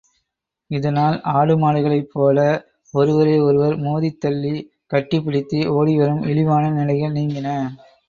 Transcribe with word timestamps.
இதனால், 0.71 1.17
ஆடு 1.31 1.55
மாடுகளைப் 1.57 2.09
போல 2.13 2.39
ஒருவரை 2.93 3.37
ஒருவர் 3.41 3.77
மோதி 3.77 4.11
தள்ளி, 4.17 4.55
கட்டிப்பிடித்து 4.93 5.61
ஓடிவரும் 5.77 6.23
இழிவான 6.27 6.75
நிலைகள் 6.79 7.17
நீங்கின. 7.19 7.47